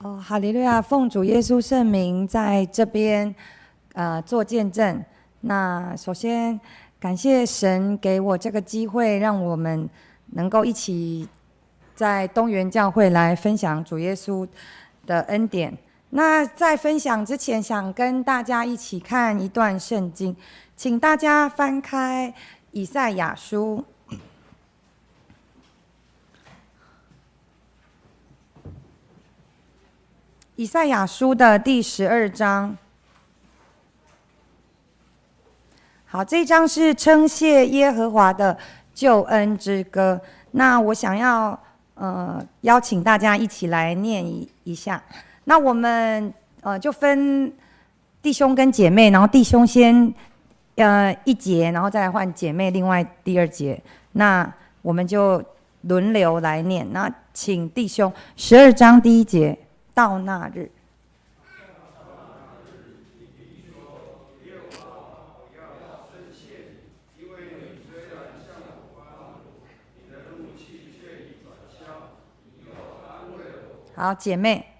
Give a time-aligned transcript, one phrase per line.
[0.00, 0.80] 哦，哈利路亚！
[0.80, 3.34] 奉主耶稣圣名，在这边，
[3.94, 5.04] 呃，做见证。
[5.40, 6.58] 那首先
[7.00, 9.90] 感谢神给我这个机会，让我们
[10.26, 11.28] 能够一起
[11.96, 14.46] 在东园教会来分享主耶稣
[15.04, 15.76] 的恩典。
[16.10, 20.36] 那在分享之前，想跟大家一起看一段圣经，
[20.76, 22.32] 请大家翻开
[22.70, 23.84] 以赛亚书。
[30.58, 32.76] 以赛亚书的第十二章，
[36.04, 38.58] 好，这一章是称谢耶和华的
[38.92, 40.20] 救恩之歌。
[40.50, 41.56] 那我想要
[41.94, 45.00] 呃邀请大家一起来念一一下。
[45.44, 47.52] 那我们呃就分
[48.20, 50.12] 弟兄跟姐妹，然后弟兄先
[50.74, 53.80] 呃一节，然后再来换姐妹另外第二节。
[54.10, 55.40] 那我们就
[55.82, 56.84] 轮流来念。
[56.92, 59.56] 那请弟兄十二章第一节。
[59.98, 60.70] 到那日，
[73.96, 74.77] 好，姐妹。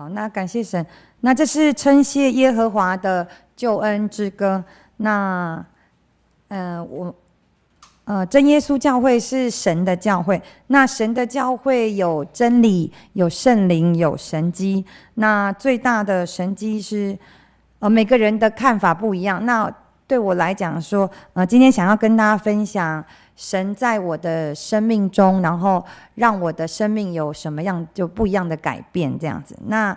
[0.00, 0.84] 好，那感谢神。
[1.20, 4.64] 那这是称谢耶和华的救恩之歌。
[4.96, 5.62] 那，
[6.48, 7.14] 呃，我，
[8.04, 10.40] 呃，真耶稣教会是神的教会。
[10.68, 14.82] 那神的教会有真理，有圣灵，有神机。
[15.16, 17.18] 那最大的神机是，
[17.80, 19.44] 呃，每个人的看法不一样。
[19.44, 19.70] 那
[20.10, 23.04] 对我来讲说，呃，今天想要跟大家分享。
[23.36, 25.82] 神在我的生命中，然后
[26.16, 29.56] 让我的生命有什么样就不一样的改变，这样子。
[29.66, 29.96] 那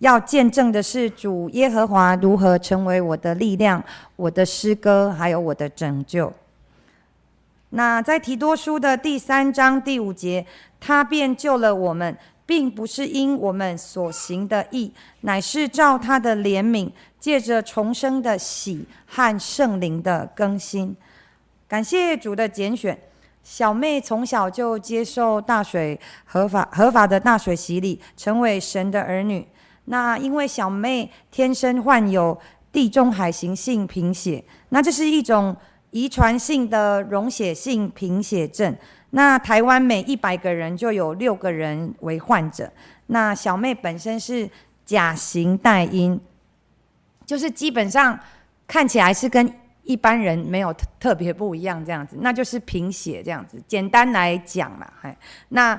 [0.00, 3.82] 要见证的是主耶和华如何成为我的力量、
[4.16, 6.30] 我的诗歌，还有我的拯救。
[7.70, 10.44] 那在提多书的第三章第五节，
[10.78, 12.14] 他便救了我们，
[12.46, 20.94] 并不是因我们所行的义，乃是照他的怜悯，借着重生的喜和圣灵的更新。
[21.66, 22.98] 感谢主的拣选，
[23.42, 29.46] 小妹从小就接受大水合法合法的大水洗礼，成为神的儿女。
[29.86, 32.38] 那因为小妹天生患有
[32.70, 35.56] 地中海型性贫血，那这是一种
[35.90, 38.76] 遗传性的溶血性贫血症。
[39.14, 42.70] 那台湾每一百个人就有六个人为患者。
[43.06, 44.48] 那小妹本身是
[44.84, 46.20] 甲型带因，
[47.24, 48.18] 就是基本上
[48.66, 49.52] 看起来是跟。
[49.86, 53.62] 一般人没有特特别不一样，这样子，那就是贫血这样子。
[53.68, 55.14] 简单来讲啦，嘿，
[55.50, 55.78] 那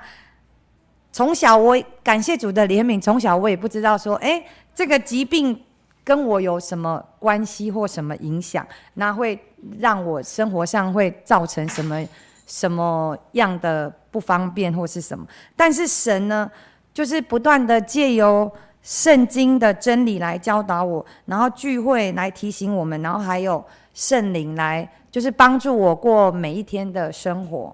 [1.12, 5.59] 从小我感谢主的怜悯，从小我也不知道说，哎，这个疾病
[6.03, 8.63] 跟我有什么关系或什么影响，
[8.94, 9.35] 那会
[9.79, 12.00] 让我生活上会造成什么
[12.45, 15.25] 什么样的不方便或是什么？
[15.56, 16.50] 但是神呢，
[16.94, 18.51] 就是不断的借由
[18.81, 23.63] 圣经的真理来教导我，然后聚会来提醒我们，然后还有。
[23.95, 27.73] 圣灵来，就是帮助我过每一天的生活。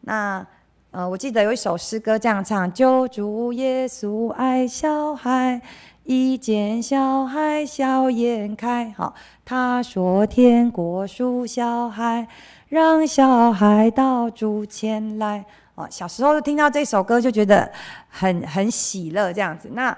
[0.00, 0.44] 那
[0.90, 5.62] 呃，我记得有一首诗歌这样唱：救主耶稣爱小孩，
[6.02, 8.92] 一见小孩笑颜开。
[8.96, 12.26] 好，他说天国属小孩，
[12.68, 15.44] 让小孩到主前来。
[15.74, 17.70] 哦，小时候听到这首歌就觉得
[18.08, 19.70] 很很喜乐这样子。
[19.74, 19.96] 那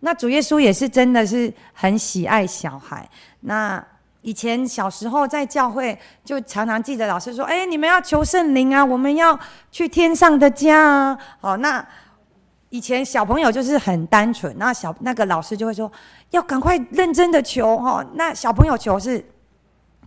[0.00, 3.06] 那主耶稣也是真的是很喜爱小孩。
[3.40, 3.84] 那
[4.22, 9.38] 以前小时候在教会，就常常记得老师说：“哎，你们要求圣灵啊，我们要
[9.70, 11.86] 去天上的家啊。”好，那
[12.70, 15.92] 以前小朋友就是很单纯，那小那个老师就会说
[16.30, 19.22] ：“要赶快认真的求哈。”那小朋友求是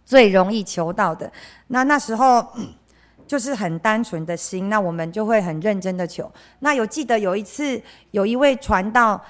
[0.05, 1.31] 最容易求到的。
[1.67, 2.45] 那那时候
[3.27, 6.31] 就是很单纯的心，那我们就会很认真的求。
[6.59, 7.81] 那有记得有一次，
[8.11, 9.21] 有一位传道。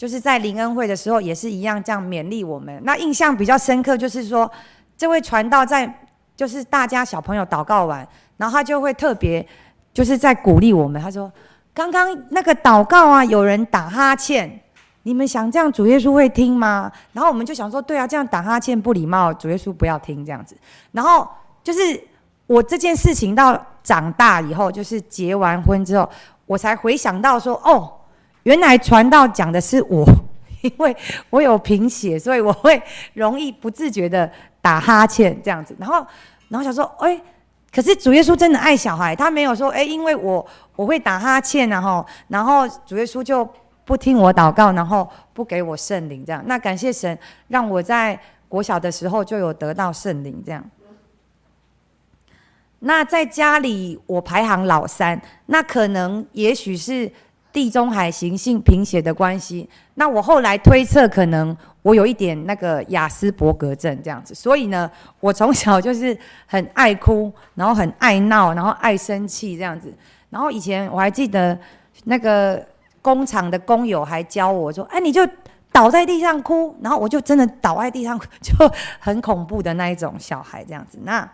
[0.00, 2.80] 就是在灵恩会的时候也是一样这样勉励我们。
[2.84, 4.50] 那印象比较深刻就是说，
[4.96, 9.46] 这位传道在就是大家小朋友祷告完，然后他就会特别
[9.92, 11.02] 就是在鼓励我们。
[11.02, 11.30] 他说
[11.74, 14.58] ：“刚刚那个祷告啊，有人打哈欠，
[15.02, 20.56] 你们想这样主耶稣会听吗？”然后我们就想说：“对啊，这样打哈欠不礼貌，主耶稣不要听这样子。”
[20.92, 21.26] 然后
[21.62, 21.80] 就是
[22.46, 26.08] 我这件事情到长大以后，就是结完婚之后，
[26.46, 27.94] 我才回想到说：“哦。”
[28.44, 30.02] 原来传道讲的是我，
[30.62, 30.96] 因为
[31.28, 32.82] 我有贫血，所以我会
[33.12, 34.28] 容易不自觉的
[34.62, 35.76] 打哈欠这样子。
[35.78, 35.96] 然后，
[36.48, 37.20] 然后想说，哎、
[37.70, 40.44] 可是主耶稣真的爱小孩，他没有说，哎、因为我
[40.74, 43.46] 我会打哈欠，然后，然后主耶稣就
[43.90, 46.40] 不听我祷告，然后不给我圣灵这样。
[46.46, 48.16] 那感谢神，让我在
[48.48, 50.64] 国小的时候就有得到圣灵这样。
[52.78, 57.10] 那在家里我排行老三，那可能也许是。
[57.52, 64.88] 地中海型性贫血的关系，那我后来推测，可能我有一点那个雅斯伯格症这样子，所以呢，
[65.18, 66.16] 我从小就是
[66.46, 69.92] 很爱哭，然后很爱闹，然后爱生气这样子。
[70.28, 71.58] 然后以前我还记得
[72.04, 72.64] 那个
[73.02, 75.26] 工厂的工友还教我说：“哎，你就
[75.72, 78.52] 倒在地上哭。”然后我就真的倒在地上，就
[78.98, 80.98] 很恐怖的那一种小孩这样子。
[81.02, 81.28] 那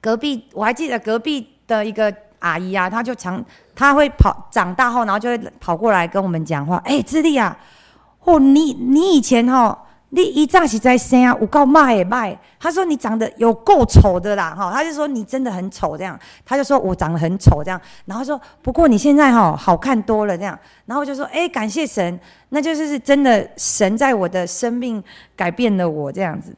[0.00, 2.14] 隔壁我还记得隔壁的一个。
[2.40, 3.44] 阿姨啊，她就常，
[3.74, 6.76] 她会跑，长大后，然后就会跑过来跟我们讲话。
[6.84, 7.58] 哎、智利啊，
[8.22, 9.76] 哦，你你以前哈、
[10.10, 12.38] 你一乍是在生啊，我够卖也卖。
[12.58, 16.18] 他说你长得有够丑的啦，哈，他就说你真的很丑这样。
[16.46, 20.58] 他就说我长得很丑这样，然后说不过你现在哈好看多了这样。
[20.86, 22.18] 然后就说哎、感谢神，
[22.48, 25.02] 那就是是真的神在我的生命
[25.36, 26.54] 改变了我这样子。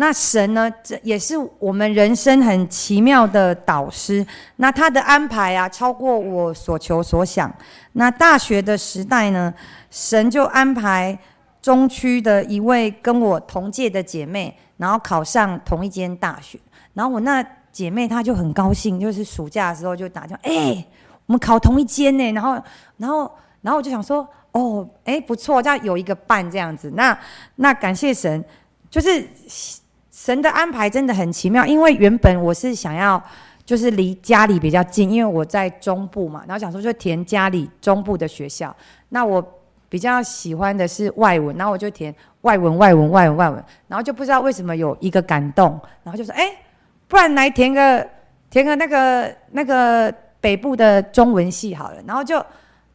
[0.00, 4.24] 那神呢，这也是我们人生很奇妙的导师。
[4.56, 7.52] 那他的安排啊，超过我所求所想。
[7.94, 9.52] 那大学的时代呢，
[9.90, 11.18] 神就安排
[11.60, 16.56] 中区的一位跟我同届的姐妹，然后考上同一间大学。
[16.94, 20.86] 然后我那姐妹她就很高兴，就是暑假的时候就打电话，哎，
[21.26, 22.30] 我们考同一间呢。
[22.30, 22.52] 然后，
[22.98, 23.28] 然后，
[23.62, 26.92] 然后我就想说，哦，哎，不错，这样有一个伴这样子。
[26.94, 27.18] 那，
[27.56, 28.44] 那感谢神，
[28.88, 29.26] 就是。
[30.28, 33.18] 神的安排真的很奇妙，因为原本我是想要
[33.64, 38.76] 就是离家里比较近，因为我在中部嘛，然后想说就填家里中部的学校。
[39.08, 39.42] 那我
[39.88, 46.54] 比较喜欢的是外文，然后我就填外文、外文、外文、外文，然后就不知道为什么有一个感动，然后就说：“哎，
[47.08, 48.06] 不然来填个
[48.50, 52.36] 填个那个那个北部的中文系好了。”然后就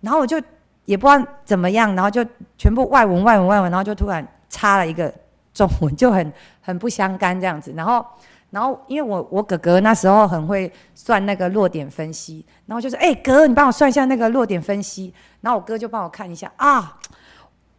[0.02, 0.40] 然后我就
[0.86, 2.24] 也不知道怎么样，然后就
[2.60, 5.12] 全部外文、外文、外文，然后就突然插了一个。
[5.54, 8.06] 中文就很很不相干这样子，然后
[8.50, 17.00] 然后因为我我哥哥那时候很会算那个落点分析，然后就说：“哎、哥，你帮我算一下那个落点分析。”然后我哥就帮我看一下啊，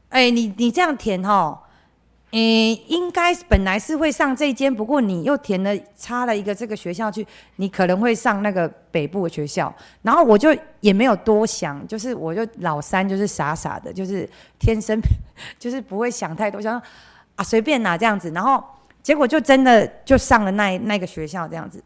[0.08, 1.62] 哎、你你这样填哈，
[2.32, 9.72] 诶、应该本来是会上这间，不过你又填了插了一个这个学校去，你可能会上那个北部的学校。
[10.02, 14.28] 然后我就也没有多想，就是我就老三就是傻傻的，就是
[14.58, 15.00] 天生
[15.58, 16.80] 就是不会想太多，想。
[17.36, 18.62] 啊，随便拿这样子，然后
[19.02, 21.82] 结果就真的就上了那那个学校这样子。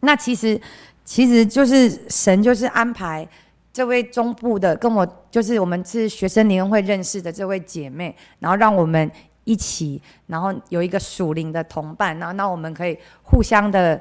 [0.00, 0.60] 那其实
[1.04, 3.28] 其实就是神就是安排
[3.72, 9.10] 这位中部的跟我，就是我们是学生联会认识的这位姐妹，然后让我们
[9.44, 14.00] 一起，然后有一个属灵的同伴，然后那我们可以互相的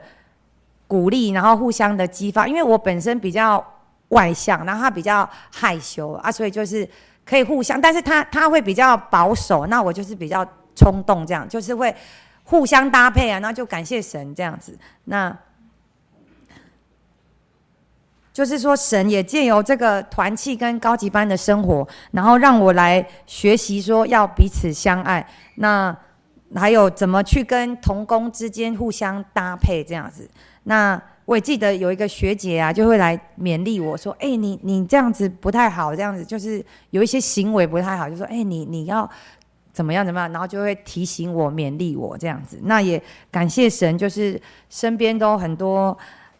[0.87, 2.47] 鼓励，然后互相的激发。
[2.47, 3.63] 因为我本身比较
[4.09, 6.87] 外向，然后他比较害羞啊，所以就是。
[7.25, 11.95] 可以互相，但是他他会比较保守，那我就是比较冲动，这样就是会
[12.43, 14.77] 互相搭配啊，那就感谢神这样子。
[15.05, 15.35] 那
[18.33, 25.23] 就是说，神也借由这个团契跟高级班的生活，然后让我来学习说要彼此相爱，
[25.55, 25.95] 那
[26.55, 30.27] 还有怎么去跟同工之间互相搭配这样子。
[30.63, 39.09] 那我也记得有一个学姐啊，就会来勉励我说：“哎、你你这样子不太好，这样子就是有一些行为不太好，就说：哎、你你要
[39.71, 42.59] 怎么样怎么样，然后就会提醒我、勉励我这样子。
[42.63, 43.01] 那也
[43.31, 44.39] 感谢神，就是
[44.69, 45.97] 身边都很多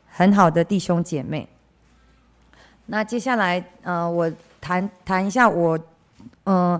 [0.10, 1.48] 很好的弟兄姐妹。
[2.88, 5.80] 那接下来，呃，我谈谈一下我，
[6.44, 6.80] 嗯、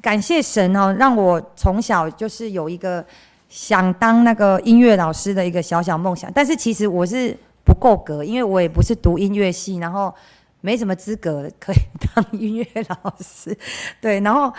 [0.00, 3.04] 感谢神哦，让我从小就是有一个。
[3.48, 10.14] 想当那个音乐老师的一个小小梦想，但是其实我是不够格，因为我也不是读音乐系，然后
[10.60, 11.76] 没什么资格可以
[12.14, 13.56] 当音乐老师。
[14.00, 14.52] 对，然后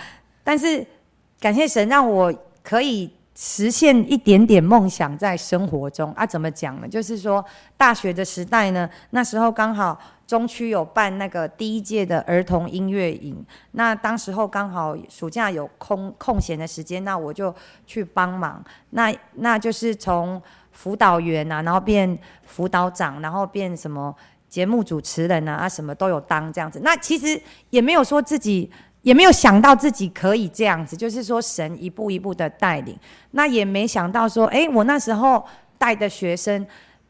[0.44, 0.86] 但是
[1.40, 6.26] 感谢神让我可以实现一点点梦想在生活中啊？
[6.26, 6.88] 怎么讲呢？
[6.90, 7.44] 就是说
[7.78, 13.42] 大学的时代呢，那时候刚好中区有办那个第一届的儿童音乐营，
[13.72, 17.56] 那当时候刚好暑假有空空闲的时间，那我就
[17.88, 18.62] 去帮忙。
[18.90, 20.42] 那那就是从
[20.74, 24.14] 辅导员啊，然后变辅导长，然后变什么
[24.50, 26.82] 节目主持人啊，啊什么都有当这样子。
[26.84, 28.70] 那其实也没有说自己。
[29.10, 32.96] 也没有想到自己可以这样子，就是说神一步一步的带领，
[33.32, 35.44] 那也没想到说，哎，我那时候
[35.80, 36.64] 带的学生，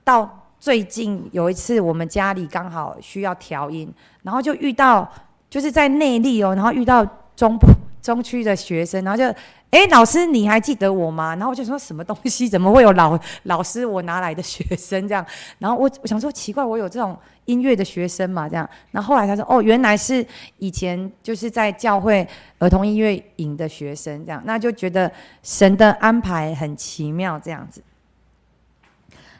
[0.05, 5.11] 到最近有一次我们家里刚好需要调音，然后就遇到
[5.49, 7.67] 就是在内力哦，然后遇到中部
[8.01, 9.33] 中区的学生，然后就。
[9.71, 11.35] 哎，老师，你还记得我吗？
[11.35, 12.49] 然后我就说什么东西？
[12.49, 15.23] 怎么会有老 老师我拿来的学生这样？
[15.59, 17.15] 然后我我想说奇怪，我有这种
[17.45, 18.49] 音乐的学生嘛？
[18.49, 18.67] 这样。
[18.89, 20.25] 然后后来他说，哦，原来是
[20.57, 22.27] 以前就是在教会
[22.57, 24.41] 儿童音乐营的学生这样。
[24.43, 25.11] 那就觉得
[25.43, 27.83] 神的安排很奇妙这样子。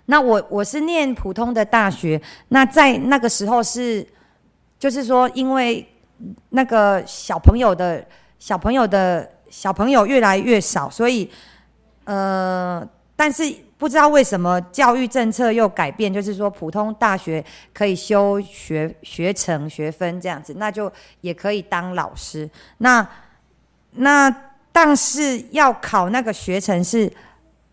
[0.06, 4.08] 那我我是念普通的大学，那在那个时候是，
[4.78, 5.84] 就是说因为
[6.50, 8.06] 那个小朋友的
[8.40, 9.30] 小朋友的。
[9.52, 11.28] 小朋友越来越少，所以，
[12.04, 17.44] 呃，但是不知道为什么教育政策又改变，就是说普通大学
[17.74, 20.92] 可以修学学程学分这样子，那就
[21.22, 22.48] 也可以当老师。
[22.78, 23.04] 那
[23.94, 24.30] 那
[24.72, 27.12] 但是要考那个学程是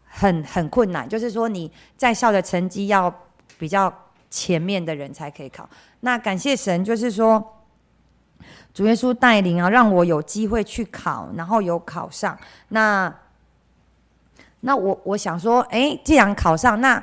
[0.06, 3.14] 很很困难，就是说你在校的成绩要
[3.58, 3.92] 比较
[4.30, 5.68] 前面的人才可以考。
[6.00, 7.52] 那感谢神，就是说。
[8.76, 12.36] 主耶稣带领啊，让我有机会去考，然后有考上。
[12.68, 13.10] 那
[14.60, 17.02] 那我我想说，哎，既然考上，那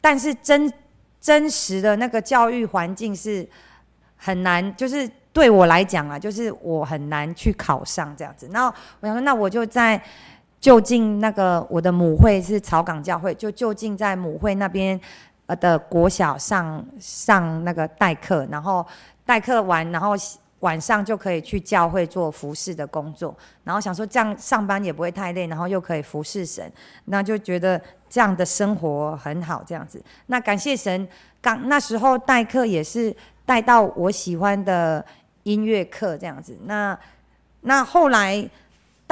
[0.00, 0.72] 但是真
[1.20, 3.48] 真实的那个教育环境是
[4.16, 8.48] 很难，就是对我来讲啊，就是我很难去考上这样子。
[8.50, 8.66] 那
[8.98, 10.02] 我想说，那我就在
[10.58, 15.00] 就近那个我的母会是草港教会，就就近在母会那边
[15.46, 18.84] 呃的国小上上那个代课，然后
[19.24, 20.16] 代课完，然后。
[20.64, 26.72] 晚上就可以去教会做服侍的工作，然后想说这样上班也不会太累，然后又可以服侍神，
[27.04, 30.02] 那就觉得这样的生活很好，这样子。
[30.26, 31.06] 那感谢神，
[31.42, 35.04] 刚那时候代课也是带到我喜欢的
[35.42, 36.58] 音乐课这样子。
[36.64, 36.98] 那
[37.60, 38.50] 那后来。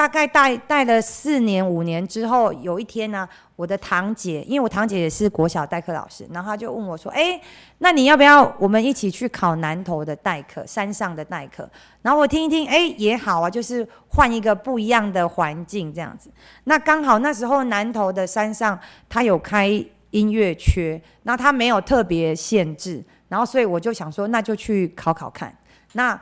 [0.02, 7.40] 大概带带了四年五年之后，有一天呢、我的堂姐，因为我堂姐也是国小代课老师，然后她就问我说：“哎，
[7.78, 11.70] 那你要不要我们一起去考南投的代课，山上的代课？”
[12.02, 16.28] 然后我听一听，哎，也好啊，就是换一个不一样的环境这样子。
[16.64, 18.76] 那刚好那时候南投的山上，
[19.08, 19.68] 他有开
[20.10, 25.56] 音乐缺，那他没有特别限制，然后所以我就想说，那就去考考看。
[25.92, 26.20] 那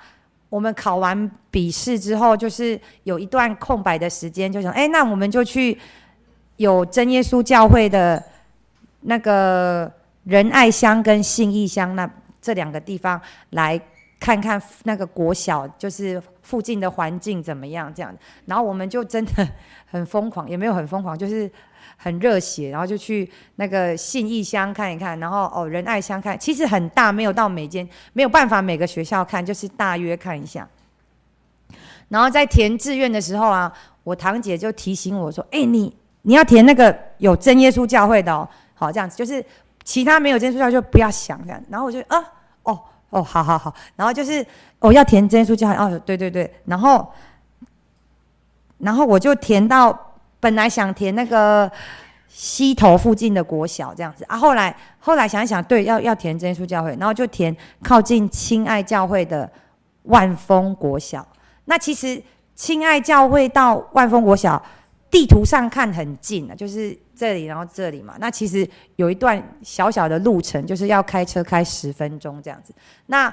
[0.51, 5.79] 我们考完笔试之后，就是有一段空白的时间，就想，哎，那我们就去
[6.57, 8.23] 有真耶稣教会的
[9.01, 9.91] 那个
[10.25, 12.11] 仁爱乡跟信义乡那
[12.43, 13.19] 这两个地方
[13.51, 13.81] 来
[14.19, 18.15] 看看那个国小，就是附近的环境怎么样这样。
[18.45, 19.49] 然后我们就真的
[19.87, 21.51] 很疯狂，也没有很疯狂，就是。
[22.03, 30.67] 很热血，然后就去那个信义乡看一看，然后哦仁爱乡看，其实很大，没有到每间，没有办法每个学校看，就是大约看一下。
[32.09, 33.71] 然后在填志愿的时候啊，
[34.03, 39.45] 我堂姐就提醒我说：“哎，你你要填那个有真耶稣教会的哦，好这样子，就是
[39.85, 42.19] 其他没有真耶稣教会就不要想这样。”然后我就啊，
[42.63, 42.81] 哦
[43.11, 44.45] 哦，好好好，然后就是
[44.79, 47.13] 哦要填真耶稣教会哦，对对对，然后
[48.79, 50.07] 然后我就填到。
[50.41, 51.71] 本来想填那个
[52.29, 59.51] 溪头附近的国小这样子啊，后来后来想一想，对，要要填真耶稣教会，然后就填靠近亲爱教会的
[60.05, 61.27] 万丰国小。
[61.67, 62.23] 那其实
[62.55, 64.61] 亲爱教会到万丰国小
[65.11, 68.15] 地图上看很近啊，就是这里，然后这里嘛。
[68.19, 72.73] 那其实有一段小小的路程，就是要开车开十分钟这样子。
[73.07, 73.33] 那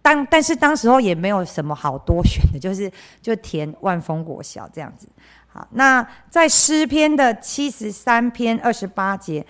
[0.00, 5.06] 当但是当时候也没有什么好多选的，就是就填万丰国小这样子。
[5.54, 9.44] 好，那在诗篇的七十三篇二十八节，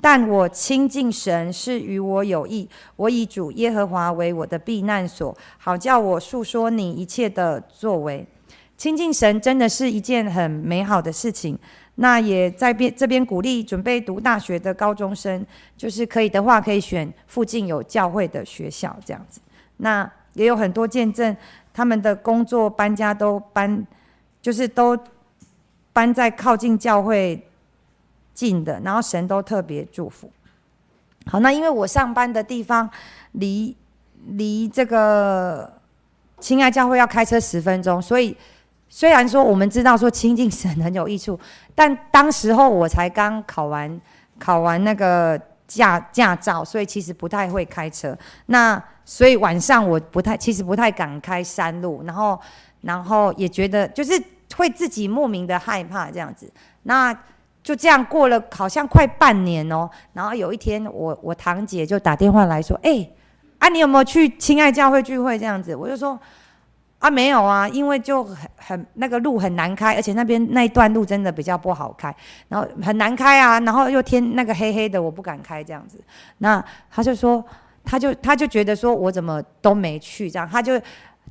[0.00, 8.24] 但我亲近神是与我有益，我以主耶和华为我的避难所，好叫我述说你一切的作为。
[8.76, 11.58] 亲近神真的是一件很美好的事情。
[11.96, 15.44] 那也在边这边鼓励准备读大学的高中生，
[15.76, 19.40] 就是可以的话，可以选附近有教会的学校这样子。
[19.78, 21.36] 那也有很多见证，
[21.74, 23.84] 他们的工作搬家都搬，
[24.40, 24.96] 就是都。
[25.98, 27.44] 搬在靠近教会
[28.32, 30.30] 近的，然后神都特别祝福。
[31.26, 32.88] 好，那因为我上班的地方
[33.32, 33.76] 离
[34.28, 35.72] 离这个
[36.38, 38.36] 亲爱教会要开车十分钟，所以
[38.88, 41.36] 虽然说我们知道说亲近神很有益处，
[41.74, 44.00] 但当时候我才刚考完
[44.38, 45.36] 考完那个
[45.66, 48.16] 驾驾照，所以其实不太会开车。
[48.46, 52.40] 那所以晚上我不太，其实不太敢开山路，然后
[52.82, 54.12] 然后也觉得就是
[54.56, 56.50] 会自己莫名的害怕这样子。
[56.84, 57.12] 那
[57.62, 59.88] 就这样过了好像快半年哦。
[60.12, 63.08] 然后有一天我我堂姐就打电话来说：“哎、
[63.58, 66.18] 啊你有没有去亲爱教会聚会这样子？”我就说。
[67.00, 72.12] 啊，没有啊，因为就很很那个路很难开，而且那边那一段路真的比较不好开，
[72.48, 76.02] 然后很难开啊，然后又天那个黑黑的，我不敢开这样子。
[76.38, 77.44] 那他就说，
[77.84, 80.72] 他就他就觉得说我怎么都没去这样，他就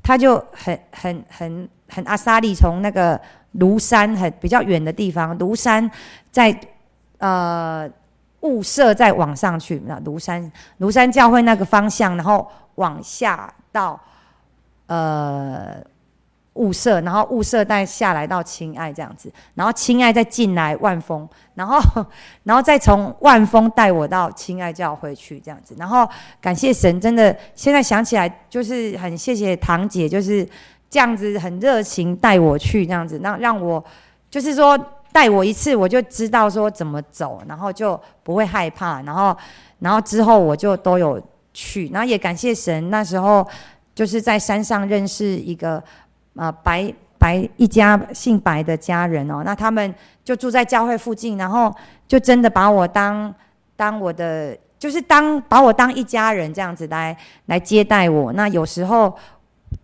[0.01, 3.19] 他就很很很很阿萨利从那个
[3.59, 5.89] 庐山很比较远的地方，庐山
[6.31, 6.57] 在
[7.19, 7.89] 呃
[8.41, 13.99] 雾社再往上去，那庐山庐山教会那个方向，然后往下到。
[14.89, 15.83] 呃，
[16.53, 21.77] 雾社，然后雾社带下来到亲爱这样子，然后亲爱再进来万丰，然后
[22.43, 30.47] 然后再从万丰带我到亲爱教会去这样子，然后感谢神，真的现在想起来就是很谢谢堂姐，就是
[30.89, 33.83] 这样子很热情带我去这样子，让让我
[34.29, 34.77] 就是说
[35.11, 39.35] 带我一次我就知道说怎么走，然后就不会害怕，然后
[39.79, 41.21] 然后之后我就都有
[41.53, 43.47] 去，然后也感谢神那时候。
[43.97, 45.83] 就是在山上认识一个，
[46.35, 49.91] 呃，白白一家姓白的家人哦，那他们
[50.23, 51.75] 就住在教会附近，然后
[52.07, 53.33] 就真的把我当
[53.75, 57.17] 当我的，就是当把我当一家人这样子来
[57.47, 58.31] 来接待我。
[58.33, 59.11] 那有时候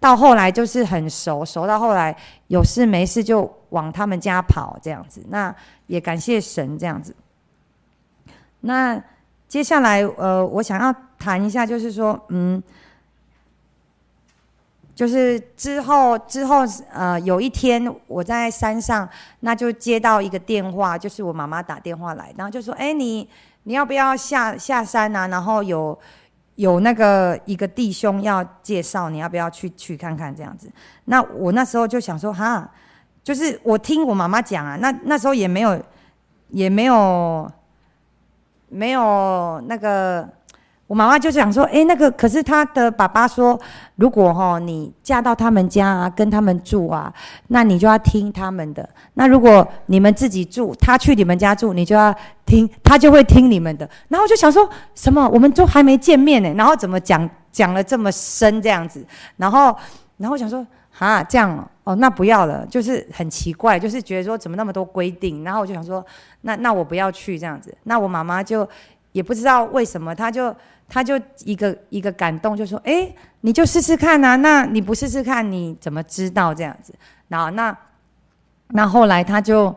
[0.04, 2.14] 到后来就是很熟，熟到后来
[2.48, 5.24] 有事没事就往他们家跑这样子。
[5.30, 5.56] 那
[5.88, 7.16] 也感谢神这样子。
[8.60, 9.02] 那
[9.48, 12.62] 接下来呃，我想要谈一下，就是说，嗯。
[14.96, 16.58] 就是之后之后，
[16.92, 23.28] 呃，有一天我在山上，那就接到一个电话，就是我妈妈打电话来，然后就说：“哎，你
[23.64, 25.28] 你要不要下下山啊？
[25.30, 25.98] 然后有
[26.56, 30.72] 有那个一个弟兄要介绍，你要不要去去看看这样子？”
[31.06, 32.70] 那我那时候就想说：“哈，
[33.24, 35.82] 就是我听我妈妈讲啊，那那时候也没有
[36.50, 37.52] 也没有
[38.70, 40.28] 没有那个。”
[40.94, 43.60] 我妈妈就想说，哎，那个可是他的爸爸说，
[43.96, 47.12] 如果哈你嫁到他们家啊，跟他们住啊，
[47.48, 48.88] 那你就要听他们的。
[49.16, 52.14] 那如果你们自己住，他去你们家住，你就要
[52.46, 53.90] 听，他就会听你们的。
[54.08, 59.04] 然后我就想说什么，我们都还没见面呢，然后怎么讲讲了这么深这样子？
[59.38, 59.76] 然后
[60.18, 65.44] 然后我想说，哈这样哦，那不要了，就是很奇怪，就是觉得说怎么那么多规定？
[65.44, 66.06] 然后我就想说，
[66.42, 67.76] 那那我不要去这样子。
[67.86, 68.70] 那我妈妈就
[69.14, 70.56] 也不知道为什么，她就。
[70.94, 74.36] 他就一个一个感动，就说：“哎，你就试试看啊！
[74.36, 76.94] 那你不试试看，你怎么知道这样子？
[77.30, 77.76] 然后那
[78.68, 79.76] 那后来他就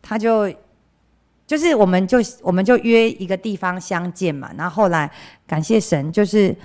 [0.00, 0.50] 他就
[1.46, 4.50] 就是我们就我们就约一个地方相见嘛。
[4.56, 5.10] 然后后来
[5.46, 6.56] 感谢神，就是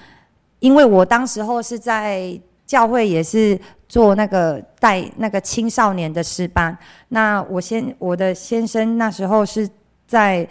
[0.59, 3.59] 因为我当时候是在教会也是
[3.89, 6.77] 做那个带那个青少年的师班。
[7.09, 9.69] 那我先我的先生那时候是
[10.07, 10.47] 在。”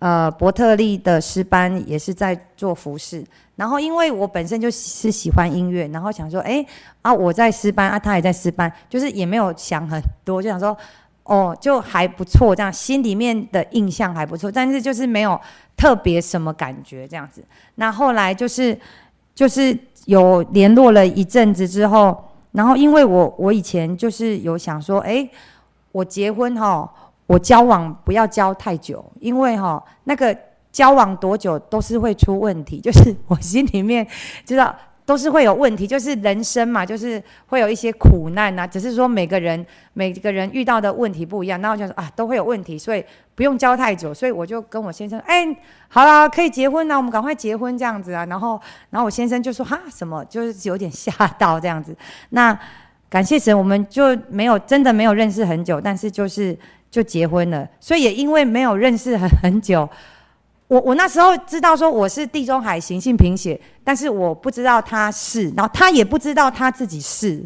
[0.00, 3.24] 呃，伯特利的诗班也是在做服饰，
[3.56, 6.64] 然后因为我本身就是喜欢音乐，然后想说，哎
[7.02, 10.76] 啊，我在诗班啊，他也在诗班，就是也没有想很多，就想说，
[11.24, 15.40] 哦，就还不错，这样心里面的印象还不错，但是就是没有
[15.76, 17.42] 特别什么感觉这样子。
[17.74, 18.78] 那后来就是
[19.34, 22.16] 就是有联络了一阵子之后，
[22.52, 25.28] 然后因为我我以前就是有想说，哎，
[25.90, 26.88] 我结婚哈。
[27.28, 30.34] 我交往不要交太久，因为哈那个
[30.72, 34.06] 交往多久都是会出问题，就是我心里面
[34.46, 44.14] 知道都是会有问题，就是人生嘛， 就是会有一些苦难呐、只是说每个人每个人遇到的问题不一样，然后就说啊都会有问题，所以不用交太久。
[44.14, 45.44] 所以我就跟我先生，哎，
[45.88, 48.24] 好了，可以结婚了，我们赶快结婚这样子啊。
[48.24, 51.94] 然后然后我先生就说哈什么，就是有点吓到这样子。
[52.30, 52.58] 那
[53.10, 56.58] 感谢神，我们就没有真的没有认识很久，但是就是。
[56.90, 59.88] 就结婚了，所以也因为没有认识很很久，
[60.68, 67.44] 我我那时候知道说我是地中海型性贫血，但是我不知道他是，然后他也不知道他自己是，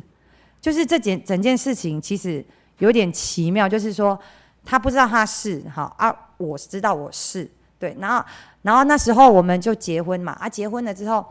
[0.61, 2.45] 就是这件整件事情其实
[2.79, 4.19] 有点奇妙，就是说
[4.65, 8.25] 他不知道他是好啊，我知道我是对，然后
[8.63, 11.27] 然后那时候我们就结婚嘛，啊结婚了之后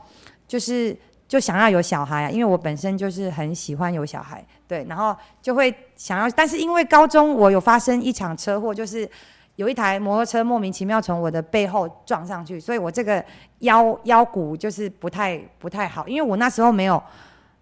[0.48, 0.98] 就是。
[1.32, 9.10] 就想要有小孩啊，因为我本身就是很喜欢有小孩，对，然后就会想要，但是因为高中我有发生一场车祸，就是
[9.56, 13.24] 有一台摩托车莫名其妙从我的背后撞上去，所以我这个
[13.60, 17.02] 腰腰骨就是不太不太好，因为我那时候没有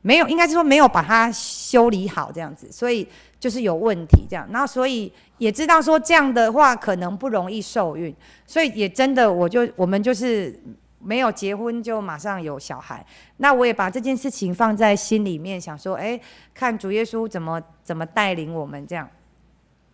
[0.02, 3.08] 没有，应该是说没有把它修理好这样子，所以
[3.40, 4.48] 就是有问题这样。
[4.50, 8.12] 然后所以也知道说这样的话可能不容易受孕，
[8.48, 10.60] 所以也真的我就我们就是
[11.00, 13.06] 没有结婚就马上有小孩。
[13.38, 16.20] 那我也把这件事情放在心里面，想说，哎，
[16.54, 19.10] 看主耶稣怎么怎么带领我们这样。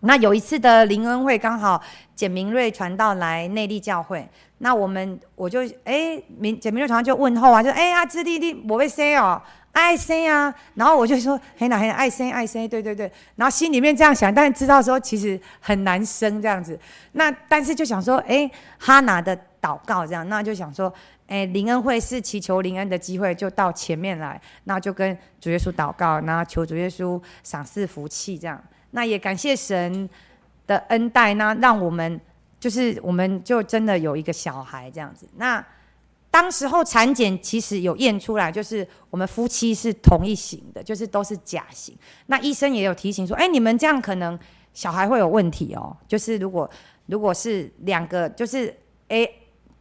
[0.02, 1.82] 那有一次的灵恩会，刚好
[2.16, 4.28] 简明瑞传道来内地教会，
[4.60, 9.42] 那我们我就哎，明简明瑞传道就问候啊，就哎呀，志弟弟我会生哦。
[9.72, 16.80] 爱生啊，然后我就说，嘿哪嘿爱生爱生，对对对，然后心里面这样想，但是知道说其实很难生这样子，
[17.12, 20.94] 那但是就想说，哎，哈拿的祷告这样，那就想说，
[21.28, 30.08] 哎，灵恩会是祈求灵恩的机会，就到前面来，那就跟主耶稣祷告，然后求主耶稣赏赐福气这样，那也感谢神
[30.68, 32.20] 的恩待，那让我们
[32.60, 35.66] 就是我们就真的有一个小孩这样子，那。
[36.32, 41.96] 当时候产检其实有验出来，就是我们夫妻是同一型的，就是都是甲型。
[42.26, 44.38] 那医生也有提醒说，哎，你们这样可能
[44.74, 45.96] 小孩会有问题哦。
[46.10, 46.70] 就是如果
[47.06, 48.76] 如果是两个，就是
[49.08, 49.26] A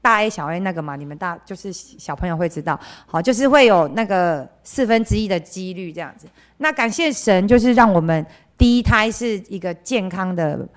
[0.04, 6.26] 大 A 小 A 那个嘛，你们大就是小朋友会知道，好，就是会有那个四分之一的几率这样子。
[6.58, 8.26] 那感谢神，就是让我们
[8.58, 10.68] 第一胎是一个健康的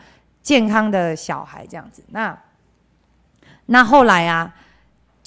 [0.41, 2.01] 健康的小孩这样子。
[2.11, 2.37] 那
[3.65, 4.55] 那后来啊。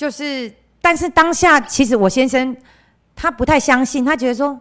[0.00, 2.56] 就是，但是当下其实我先生
[3.14, 4.58] 他不太相信，他觉得说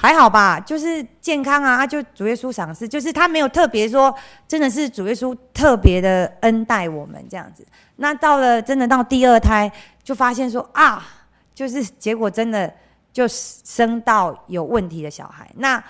[0.00, 4.14] 还好吧，就是健康啊，就主耶稣赏赐，就是他没有特别说，
[4.48, 7.66] 真的是主耶稣特别的恩待我们这样子。
[7.96, 9.70] 那到了真的到第二胎，
[10.02, 11.06] 就发现说啊，
[11.54, 12.72] 就是结果真的
[13.12, 15.50] 就生到有问题的小孩。
[15.56, 15.82] 那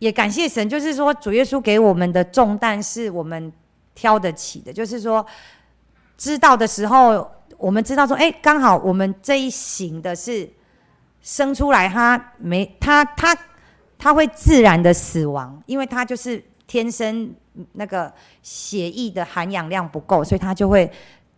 [0.00, 3.52] 也感谢神，就是说主耶稣给我们的重担是我们
[3.94, 5.24] 挑得起的，就是说
[6.16, 7.30] 知道的时候。
[7.56, 10.48] 我们知道说，哎，刚好我们这一行的是
[11.28, 13.36] 生出来，他没他他
[13.98, 17.30] 他会自然的死亡，因为他就是天生
[17.72, 18.10] 那个
[18.42, 20.90] 血液的含氧量不够，所以他就会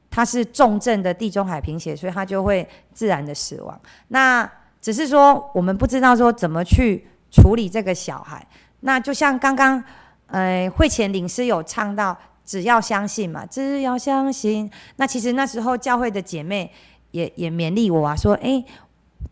[0.08, 3.80] 他是重症的地中海贫血，所以他就会自然的死亡。
[4.08, 4.48] 那
[4.80, 8.46] 只是说我们不知道说怎么去处理这个小孩。
[8.82, 9.82] 那就像刚刚
[10.28, 12.16] 呃会前领师有唱到。
[12.42, 14.68] 只要相信嘛，只要相信。
[14.96, 16.68] 那其实那时候教会的姐妹
[17.12, 18.64] 也也勉励我啊，说，诶，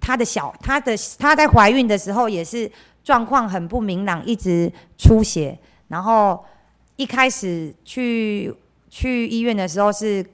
[0.00, 2.70] 她的小，她的她在怀孕的时候也是
[3.02, 5.58] 状况很不明朗，一直出血。
[5.88, 6.44] 然后
[6.96, 8.54] 一开始去
[8.88, 10.24] 去医院的时候是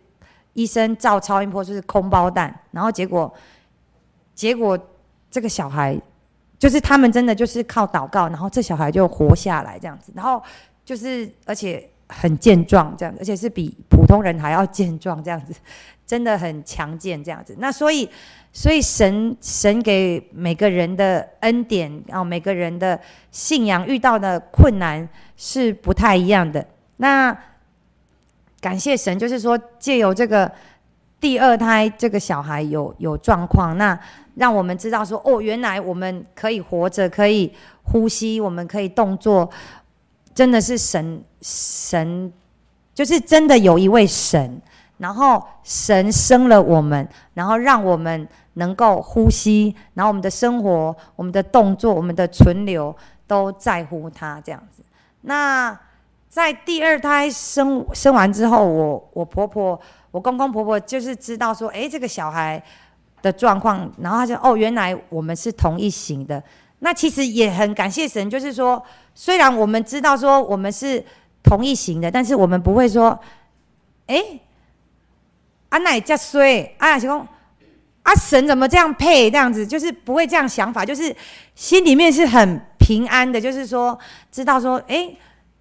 [0.54, 3.32] 医生照超音波就是空包蛋，然后结果
[4.34, 4.78] 结果
[5.30, 6.00] 这个小孩
[6.58, 10.42] 就是他们真的就是靠祷告，然后这小孩就活下来这样子，然后
[10.84, 11.90] 就是而且。
[12.08, 15.54] 很健壮，这样，而且是比普通人还要健壮，这样子，
[16.06, 17.56] 真的很强健，这样子。
[17.58, 18.08] 那所以，
[18.52, 26.64] 所以神神给每个人的恩典啊，每个人的信仰遇到的困难是不太一样的。
[26.98, 27.36] 那
[28.60, 30.50] 感谢神，就是说借由这个
[31.18, 33.98] 第二胎这个小孩有有状况，那
[34.36, 39.50] 让我们知道说，哦，原来我们可以活着，可以呼吸，我们可以动作。
[40.34, 42.32] 真的是神神，
[42.92, 44.60] 就是真的有一位神，
[44.98, 52.94] 然后神生了我们，然后让我们能够呼吸，然后我们的生活、我们的动作、我们的存留
[53.26, 54.82] 都在乎他这样子。
[55.22, 55.78] 那
[56.28, 62.60] 在第二胎生生完之后，我我婆婆、我公公婆婆就是知道说，诶，这个小孩
[63.22, 66.42] 的状况，然后他就哦，原来我们是同一型的。
[66.84, 71.02] 那其实也很感谢神，就是说，虽然我们知道说我们是
[71.42, 73.18] 同一型的，但是我们不会说，
[74.06, 74.22] 哎，
[75.70, 77.26] 阿奶这衰，阿是讲，
[78.02, 81.16] 阿神怎么这样配这样子，就是不会这样想法，就是
[81.54, 83.98] 心里面是很平安的，就是说
[84.30, 85.10] 知道说，哎，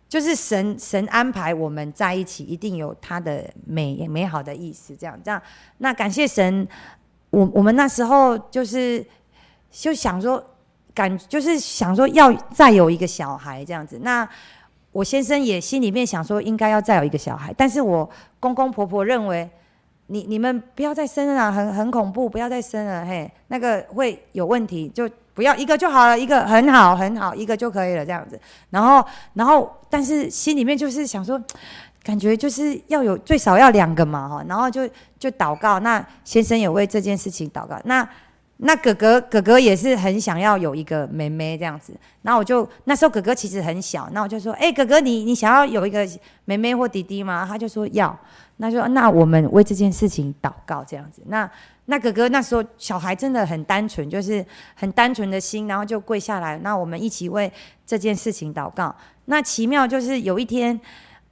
[0.10, 5.42] 就是神神安排我们在一起，一定有他的美美好的意思，这样这样。
[5.78, 6.68] 那感谢神，
[7.30, 9.08] 我我们那时候就是
[9.72, 10.50] 就想说。
[10.94, 14.28] 感就是想说要再有一个小孩这样子，那
[14.92, 18.08] 我先生也心里面想说应该要再有一个小孩，但是我
[18.40, 19.50] 公公婆婆认为
[20.08, 28.40] 你你们不要再生了，很很恐怖，不要再生了，嘿，那个会有问题，就不要一个就好了，一个很好很好，一个就可以了这样子。
[28.70, 29.04] 然后
[29.34, 31.42] 然后但是心里面就是想说，
[32.04, 38.08] 感觉就是要有最少要两个嘛哈，然后就就祷告，那先生也为这件事情祷告，那。
[38.66, 46.08] 那哥哥哥哥也是很想要有一个妹妹这样子，那我就那时候哥哥其实很小，那我就说，哎、哥哥你你想要有一个
[46.46, 47.46] 妹妹或弟弟吗？
[47.46, 48.18] 他就说要，
[48.58, 51.22] 那就那我们为这件事情祷告这样子。
[51.26, 51.50] 那
[51.86, 54.46] 那哥哥那时候小孩真的很单纯，就是
[54.76, 57.52] 很单纯的心，然后就跪下来，那我们一起为
[57.86, 58.96] 这件事情祷告。
[59.26, 60.80] 那奇妙就是有一天，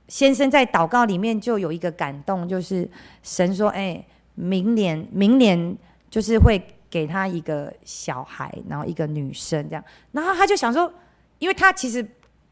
[0.09, 2.89] 先生在祷告里面就有一个感动，就是
[3.23, 4.03] 神说：“哎，
[4.35, 5.77] 明年明年
[6.09, 10.93] 就是会给他一个小孩，然后一个女生这样。”然后他就想说，
[11.39, 12.07] 因为他其实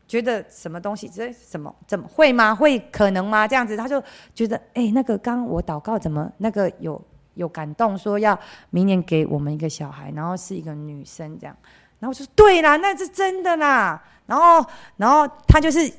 [0.08, 2.56] 觉得什么东西这什么怎么会吗？
[2.56, 3.48] 会可能吗？
[3.48, 4.02] 这样子他就
[4.34, 7.00] 觉得：“哎，那个刚我祷告怎么那个有？”
[7.36, 8.38] 有感动，说要
[8.70, 11.56] 明年给我们一个小孩，然后是一个女生这样，
[12.00, 14.04] 然后我说对啦，那是真的啦。
[14.26, 14.66] 然后，
[14.98, 15.90] 然后他就是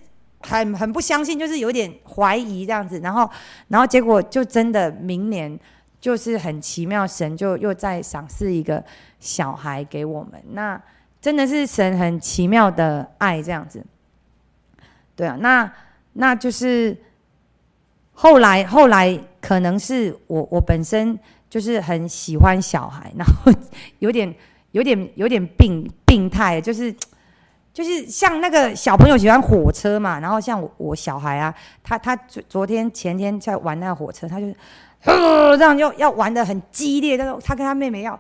[0.41, 3.01] 很很不相信，就是有点怀疑这样子。
[3.01, 3.31] 然后，
[3.69, 5.59] 然后结果就真的明年
[6.01, 8.83] 就是很奇妙，神就又在赏赐一个
[9.19, 10.43] 小孩给我们。
[10.53, 10.81] 那
[11.21, 13.85] 真的是神很奇妙的爱这样子。
[15.15, 15.73] 对啊，那
[16.15, 16.97] 那就是。
[18.13, 23.51] 后来，后来可能是我我本身就是很喜欢小孩，然后
[24.01, 24.35] 有点
[24.73, 26.95] 有点有点病病态，就是
[27.73, 34.53] 就是像那个小朋友喜欢火车嘛，然后像我我小孩啊，他他昨昨天前天在玩那个火车，他就
[35.03, 38.19] 这样就要玩得很激烈，他说他跟他妹妹要，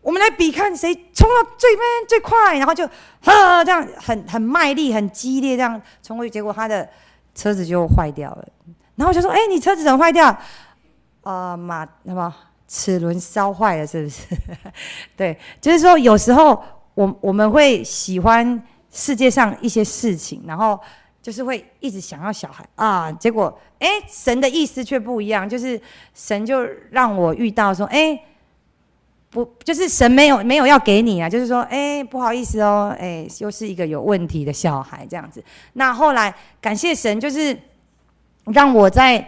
[0.00, 2.86] 我们来比看谁冲到最边最快，然后就
[3.22, 6.88] 呵这样很很卖力很激烈这样冲过去，结果他的
[7.34, 8.48] 车子就坏掉了。
[8.96, 10.36] 然后我就说：“哎，你车子怎么坏掉？
[11.22, 12.34] 啊、马什么
[12.66, 14.24] 齿轮烧坏了，是不是？
[15.16, 16.60] 对，就是说有时候
[16.94, 18.60] 我我们会喜欢
[18.90, 20.78] 世界上一些事情，然后
[21.28, 23.12] 就是会一直想要小孩啊。
[23.12, 25.78] 结果哎，神的意思却不一样，就是
[26.14, 28.18] 神就让我遇到说，哎，
[29.28, 35.44] 不，就是神没有没有要给你啊，就是说，哎，不好意思哦，哎，又是一个有问题的小孩这样子。
[35.74, 37.54] 那后来感谢神，就是。”
[38.54, 39.22] 让我在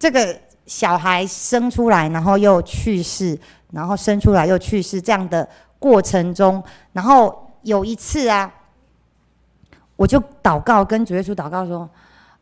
[0.00, 3.38] 这个小孩生出来，然后又去世，
[3.70, 5.48] 然后生出来又去世这样的
[5.78, 6.60] 过程中，
[6.92, 8.52] 然后有一次啊，
[9.98, 11.90] 我就祷告，跟主耶稣祷告说：“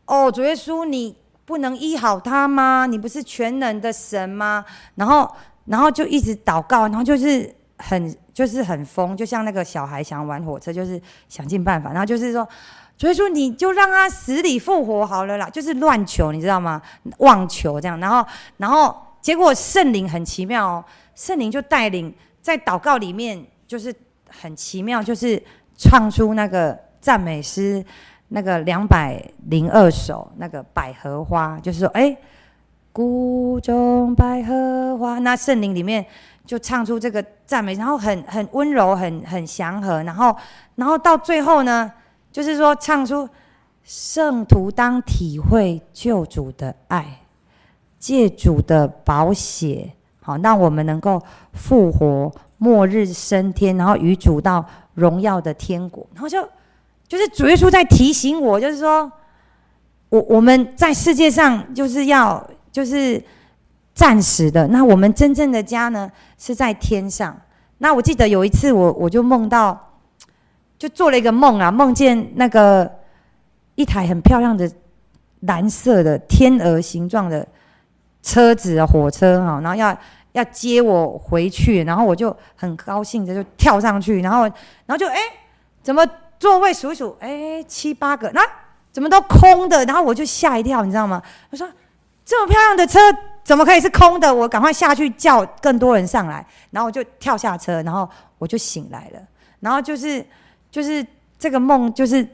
[0.07, 2.87] 哦，主耶稣，你不能医好他吗？
[2.87, 4.65] 你不是全能的神吗？”
[4.95, 5.29] 然后，
[5.65, 12.47] 然后就一直祷告，然后就是很就是很疯，就像那个小孩想玩火车，就是想尽办法，然后就是说。
[12.99, 16.81] 所以说，你就让他死里复活好了啦，就是乱求，你知道吗？
[17.19, 23.95] 妄求这样，然后，然后结果圣灵很奇妙哦，圣灵就带领在祷告里面，就是
[24.31, 25.43] 很奇妙，就是
[25.77, 27.85] 唱出那个赞美诗，
[28.31, 32.17] 那个两百零二首那个百合花，就是说，哎，
[32.93, 36.05] 谷中百合花，那圣灵里面
[36.45, 40.37] 就唱出这个赞美，然后很很温柔，很很祥和，然后，
[40.75, 41.93] 然后到最后呢？
[42.33, 43.29] 就是说，唱出
[43.85, 47.21] 圣徒当体会救主的爱，
[48.01, 56.05] 借主的宝血，好，让我们能够复活，末日升天，然后与主到荣耀的天国。
[56.13, 56.45] 然后就
[57.09, 59.11] 就是主耶稣在提醒我，就是说
[60.09, 63.23] 我我们在世界上就是要就是
[63.95, 67.37] 暂时的，那我们真正的家呢是在天上。
[67.79, 69.83] 那我记得有一次我我就梦到。
[70.79, 72.99] 就做了一个梦啊，梦见那个
[73.77, 74.71] 一台很漂亮的
[75.41, 77.49] 蓝色的天鹅形状的
[78.23, 79.99] 车子啊，火车哈，然后要
[80.33, 85.19] 要接我回去，然后我就很高兴的就跳上去，然后然后就哎，
[85.83, 86.07] 怎么
[86.39, 88.41] 座位数数，哎，七八个，那
[88.93, 91.23] 怎么都空的，然后我就吓一跳，你知道吗？
[91.51, 91.69] 我说
[92.25, 92.99] 这么漂亮的车
[93.45, 94.35] 怎么可以是空的？
[94.35, 99.21] 我赶快下去叫更多人上来，然后我就跳下车，然后我就醒来了，
[99.61, 100.25] 然后就是。
[100.69, 101.07] 就是
[101.39, 102.27] 这个梦，就是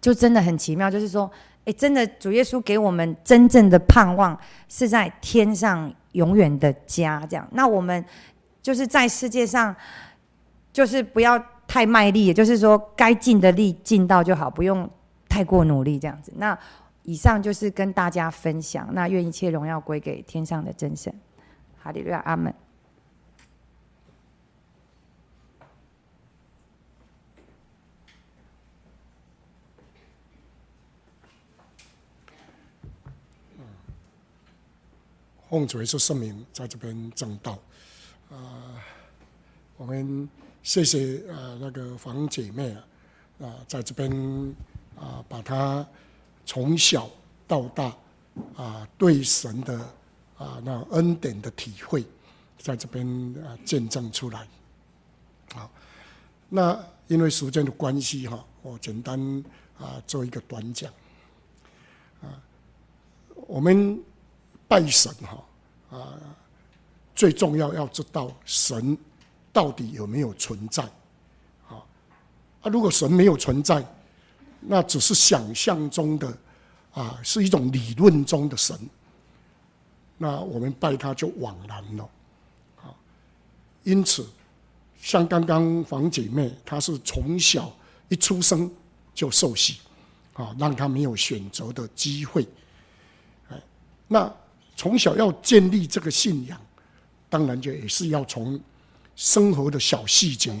[0.00, 0.90] 就真的很奇妙。
[0.90, 1.30] 就是说，
[1.66, 4.36] 哎，真的主耶稣给我们真正的盼望
[4.68, 7.24] 是在天上永远的家。
[7.30, 8.04] 这样，那我们
[8.60, 9.76] 就是在世界上，
[10.72, 14.88] 就是不要太卖力，也就是说该尽的力尽到就好，不用
[15.28, 16.32] 太过努力这样子。
[16.36, 16.58] 那
[17.02, 18.88] 以上就是跟大家分享。
[18.92, 21.14] 那愿一切荣耀归给天上的真神。
[21.82, 22.54] 哈利路亚，阿门。
[35.50, 37.56] 奉主耶稣圣名在这边证道，
[38.28, 38.74] 啊，
[39.76, 40.28] 我们
[40.64, 42.84] 谢谢啊那个黄姐妹啊，
[43.42, 44.10] 啊在这边
[44.98, 45.86] 啊把她
[46.46, 47.08] 从小
[47.46, 47.94] 到大
[48.56, 49.78] 啊对神的
[50.38, 52.02] 啊那恩典的体会，
[52.58, 53.06] 在这边
[53.44, 54.48] 啊见证出来。
[55.52, 55.70] 好，
[56.48, 59.44] 那因为时间的关系哈，我简单
[59.78, 60.90] 啊做一个短讲。
[62.22, 62.40] 啊，
[63.46, 64.02] 我们。
[64.66, 65.44] 拜神哈
[65.90, 66.18] 啊，
[67.14, 68.96] 最重要要知道神
[69.54, 70.82] 到底有没有存在。
[71.68, 71.80] 啊，
[72.60, 73.82] 啊，如果神没有存在，
[74.60, 76.36] 那只是想象中的，
[76.92, 78.78] 啊，是一种理论中的神。
[80.18, 82.10] 那我们拜他就枉然了。
[82.82, 82.92] 啊，
[83.84, 84.26] 因此，
[85.00, 87.72] 像刚刚房姐妹，她是从小
[88.08, 88.70] 一出生
[89.14, 89.78] 就受洗，
[90.34, 92.46] 啊，让她没有选择的机会。
[94.06, 94.30] 那
[94.76, 96.60] 从小要建立这个信仰，
[97.30, 98.60] 当然就也是要从
[99.16, 100.58] 生活的小细节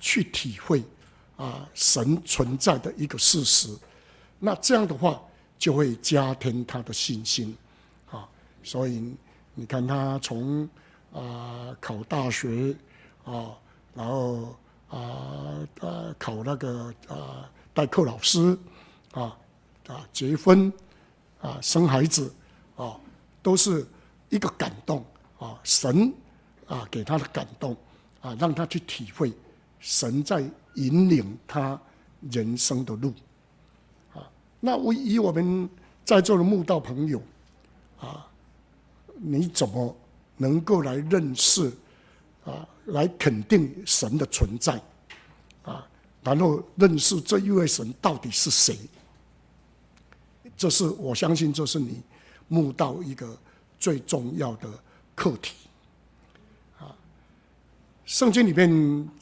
[0.00, 0.82] 去体会
[1.36, 3.76] 啊神存在的一个事实。
[4.38, 5.20] 那这样的话，
[5.58, 7.56] 就会加添他的信心
[8.10, 8.28] 啊。
[8.62, 9.14] 所以
[9.54, 10.68] 你看他从
[11.12, 12.74] 啊考大学
[13.24, 13.56] 啊，
[13.94, 14.56] 然后
[14.88, 14.98] 啊
[15.80, 18.58] 啊考那个啊代课老师
[19.12, 19.36] 啊
[19.86, 20.72] 啊结婚
[21.40, 22.32] 啊生孩子。
[22.76, 22.98] 啊，
[23.40, 23.86] 都是
[24.30, 25.06] 一个感动
[25.38, 26.12] 啊，神
[26.66, 27.76] 啊给他的感动
[28.20, 29.32] 啊，让他去体会
[29.80, 30.42] 神在
[30.74, 31.80] 引领他
[32.30, 33.12] 人生的路
[34.12, 34.28] 啊。
[34.60, 35.68] 那我以我们
[36.04, 37.22] 在座的慕道朋友
[38.00, 38.26] 啊，
[39.14, 39.96] 你怎么
[40.36, 41.72] 能够来认识
[42.44, 44.80] 啊，来肯定神的存在
[45.62, 45.86] 啊，
[46.22, 48.78] 然后认识这一位神到底是谁？
[50.56, 52.02] 这是我相信，这是你。
[52.46, 53.36] 慕道一个
[53.78, 54.68] 最重要的
[55.14, 55.54] 课题，
[58.14, 58.70] 圣经里面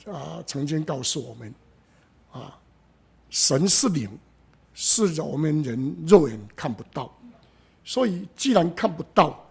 [0.05, 1.55] 啊曾经告诉我们
[2.31, 2.61] 啊，
[3.31, 4.07] 神是灵，
[4.74, 7.11] 是我们人肉眼看不到，
[7.83, 9.42] 所以既然看不到，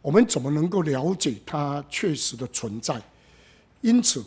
[0.00, 3.02] 我们怎么能够了解它确实的存在？
[3.80, 4.24] 因此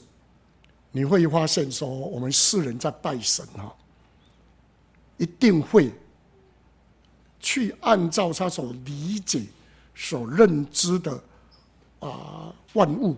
[0.92, 3.74] 你会发现说，我们世人在拜神哈，
[5.16, 5.94] 一定会。
[7.40, 9.46] 去按照他所理解、
[9.96, 11.24] 所认知的
[12.00, 13.16] 啊万物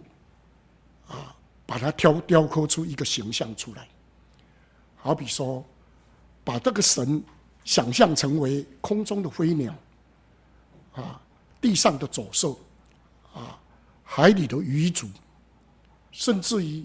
[1.07, 1.33] 啊，
[1.69, 3.87] 把它雕雕刻出一个形象出来。
[4.95, 5.63] 好比说，
[6.43, 7.23] 把这个神
[7.63, 9.75] 想象成为空中的飞鸟，
[10.95, 11.21] 啊，
[11.61, 12.59] 地上的走兽，
[13.31, 13.61] 啊，
[14.03, 15.07] 海里的鱼族，
[16.11, 16.83] 甚至于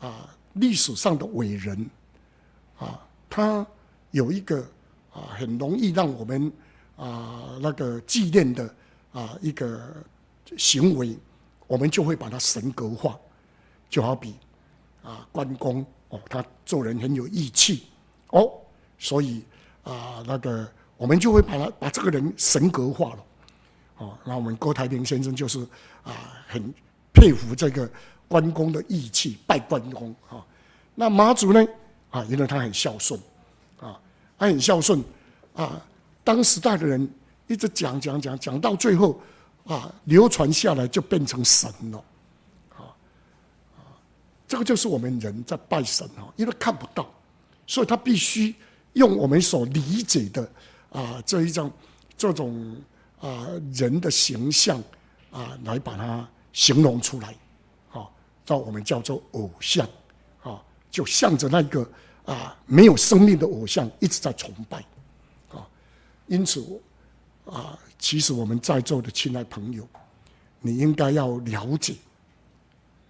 [0.00, 1.90] 啊历史上的伟人，
[2.78, 3.66] 啊，他
[4.12, 4.66] 有一个。
[5.16, 6.52] 啊，很容易让我们
[6.94, 8.74] 啊那个纪念的
[9.12, 9.80] 啊一个
[10.58, 11.16] 行为，
[11.66, 13.18] 我们就会把它神格化，
[13.96, 14.34] 就好比
[15.02, 17.84] 啊关公哦，他做人很有义气
[18.28, 18.52] 哦，
[18.98, 19.42] 所以
[19.84, 23.24] 啊那个我们就会把他把这个人神格化了，
[23.96, 25.66] 哦，那我们郭台铭先生就是
[26.02, 26.62] 啊很
[27.14, 27.90] 佩服这个
[28.28, 30.44] 关公的义气，拜关公啊。
[30.94, 31.66] 那马祖呢
[32.10, 33.18] 啊，因为他很孝顺
[33.80, 33.98] 啊。
[34.38, 35.02] 他很孝顺，
[35.54, 35.80] 啊，
[36.22, 37.10] 当时代的人
[37.46, 39.18] 一直讲讲讲讲到最后，
[39.64, 42.04] 啊，流传下来就变成神了，
[44.46, 47.08] 这个就是我们人在拜神啊，因为看不到，
[47.66, 48.54] 所以他必须
[48.94, 50.50] 用我们所理解的
[50.90, 51.70] 啊这一种
[52.16, 52.76] 这种
[53.20, 54.82] 啊人的形象
[55.30, 57.34] 啊来把它形容出来，
[57.92, 58.08] 啊，
[58.44, 59.86] 叫我们叫做偶像，
[60.42, 61.88] 啊，就向着那个。
[62.26, 64.78] 啊，没有生命的偶像一直在崇拜，
[65.48, 65.64] 啊，
[66.26, 66.60] 因此，
[67.44, 69.88] 啊，其实我们在座的亲爱朋友，
[70.60, 71.94] 你应该要了解，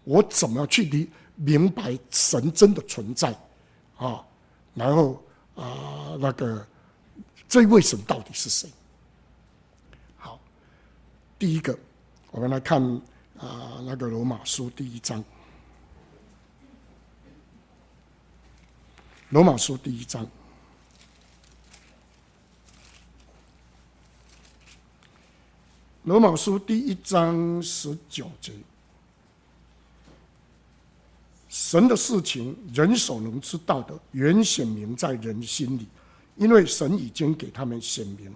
[0.05, 3.33] 我怎么去理明白神真的存在，
[3.96, 4.25] 啊，
[4.75, 5.22] 然后
[5.55, 6.66] 啊，那个
[7.49, 8.68] 这位神到底是谁？
[10.16, 10.40] 好，
[11.38, 11.79] 第一个，
[12.31, 12.83] 我们来看
[13.38, 15.22] 啊，那个罗马书第一章。
[19.31, 20.25] 罗马书第一章，
[26.05, 28.53] 罗马书第一章十九节，
[31.59, 35.87] 神的事情，人所能知道的，原显明在人心里，
[36.37, 38.31] 因为神已经给他们显明。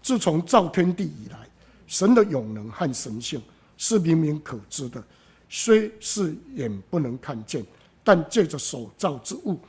[0.00, 1.46] 自从造天地以来，
[1.86, 3.40] 神的永能和神性
[3.76, 5.04] 是明明可知的，
[5.46, 7.62] 虽是眼不能看见，
[8.02, 9.60] 但借着所造之物。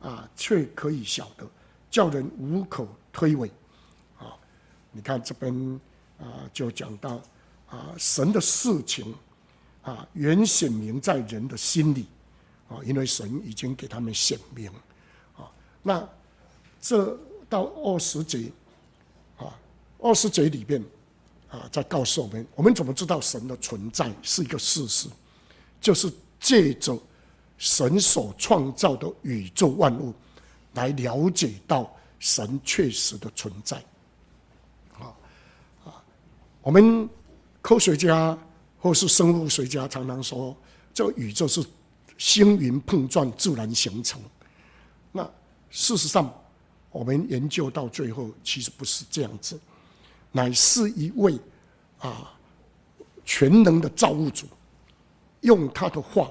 [0.00, 1.46] 啊，却可以晓得，
[1.90, 3.50] 叫人无可推诿。
[4.16, 4.32] 啊，
[4.90, 5.80] 你看这边
[6.18, 7.20] 啊，就讲到
[7.68, 9.14] 啊，神的事情
[9.82, 12.06] 啊，原显明在人的心里
[12.68, 14.70] 啊，因为神已经给他们显明。
[15.36, 15.50] 啊，
[15.82, 16.08] 那
[16.80, 18.50] 这到二十节
[19.36, 19.58] 啊，
[19.98, 20.82] 二十节里边
[21.48, 25.08] 啊，在告诉我们，我们怎么知道神的存在是一个事实？
[25.80, 26.98] 就是借着。
[27.60, 30.14] 神所创造的宇宙万物，
[30.74, 33.76] 来了解到神确实的存在。
[34.96, 35.10] 啊
[35.84, 35.98] 啊，
[36.62, 37.10] 我们
[37.60, 38.38] 科学家
[38.78, 40.56] 或是生物学家常常说，
[40.94, 41.60] 这个宇宙是
[42.18, 44.20] 星云碰撞自然形成。
[45.12, 45.22] 那
[45.70, 46.30] 事实上，
[46.90, 49.58] 我们研究到最后，其实不是这样子，
[50.32, 51.38] 乃是一位
[51.98, 52.36] 啊
[53.24, 54.46] 全能的造物主，
[55.40, 56.30] 用他的话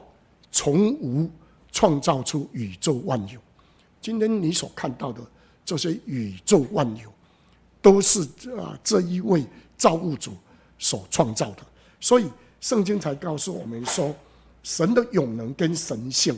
[0.51, 1.29] 从无
[1.71, 3.39] 创造出宇宙万有。
[4.01, 5.21] 今天你所看到的
[5.63, 7.11] 这些宇宙万有，
[7.81, 8.21] 都是
[8.59, 9.45] 啊这一位
[9.77, 10.33] 造物主
[10.77, 11.65] 所创造的。
[11.99, 12.29] 所以
[12.59, 14.15] 圣经才告诉我们说，
[14.67, 16.37] 神的永能跟神性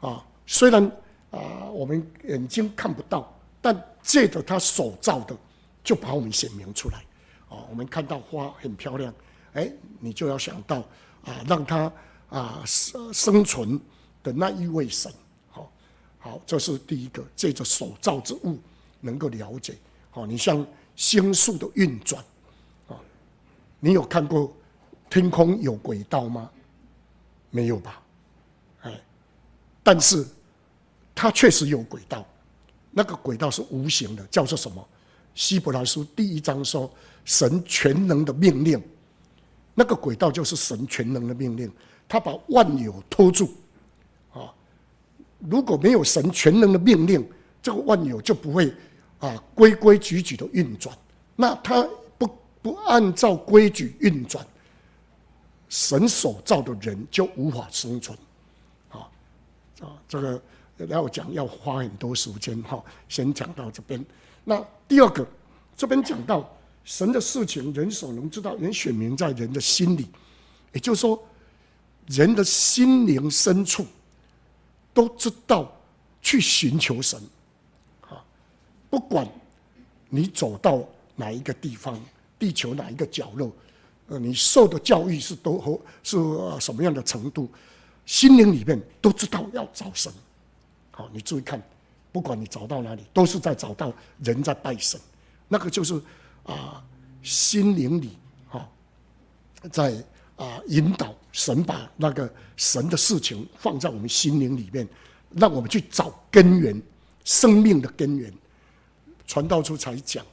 [0.00, 0.84] 啊，虽然
[1.30, 3.30] 啊我们眼睛看不到。
[3.62, 5.34] 但借着他所造的，
[5.82, 6.98] 就把我们显明出来。
[7.48, 9.10] 啊，我们看到花很漂亮，
[9.54, 10.80] 哎，你就要想到
[11.24, 11.90] 啊，让它
[12.28, 13.80] 啊生生存
[14.22, 15.10] 的那一位神。
[15.48, 15.72] 好，
[16.18, 18.58] 好，这是第一个，借着所造之物
[19.00, 19.74] 能够了解。
[20.10, 22.22] 好，你像星宿的运转，
[22.88, 23.00] 啊，
[23.80, 24.54] 你有看过
[25.08, 26.50] 天空有轨道吗？
[27.54, 28.02] 没有吧？
[28.82, 29.00] 哎，
[29.80, 30.26] 但是
[31.14, 32.26] 它确实有轨道。
[32.90, 34.84] 那个轨道是无形的，叫做什么？
[35.36, 36.92] 希伯来书第一章说，
[37.24, 38.82] 神全能的命令，
[39.72, 41.70] 那个轨道就是神全能的命令，
[42.08, 43.52] 他把万有托住，
[44.32, 44.52] 啊，
[45.38, 47.24] 如果没有神全能的命令，
[47.62, 48.74] 这个万有就不会
[49.20, 50.96] 啊规规矩矩的运转。
[51.36, 51.86] 那他
[52.18, 52.28] 不
[52.62, 54.44] 不按照规矩运转，
[55.74, 58.16] 神所造的人就无法生存，
[58.90, 59.10] 啊
[59.80, 60.40] 啊这个。
[60.88, 64.04] 要讲要花很多时间哈，先讲到这边。
[64.42, 65.24] 那第二个，
[65.76, 66.52] 这边讲到
[66.84, 70.08] 神的事情，人所能知道，人选明在人的心里，
[70.72, 71.20] 也就是说，
[72.08, 73.86] 人的心灵深处
[74.92, 75.72] 都知道
[76.20, 77.20] 去寻求神。
[78.02, 78.24] 啊，
[78.90, 79.28] 不管
[80.08, 80.82] 你走到
[81.14, 82.00] 哪一个地方，
[82.36, 83.52] 地球哪一个角落，
[84.18, 86.16] 你受的教育是多和是
[86.60, 87.48] 什么样的程度，
[88.06, 90.12] 心灵里面都知道要找神。
[90.90, 91.62] 好，你注意看，
[92.12, 93.92] 不管你找到哪里，都是在找到
[94.22, 95.00] 人在拜神，
[95.48, 96.00] 那个就是
[96.44, 96.84] 啊，
[97.22, 98.16] 心灵里
[98.48, 98.68] 哈，
[99.72, 99.92] 在
[100.36, 104.88] 啊引导神把那个神的事情放在我们心灵里面，
[105.30, 106.80] 让我们去找根源，
[107.24, 108.32] 生命的根源。
[109.26, 110.24] 传道书才讲，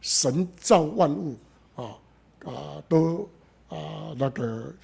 [0.00, 1.38] 神造万物
[1.76, 1.96] 啊
[2.44, 3.28] 啊都
[3.68, 4.74] 啊那个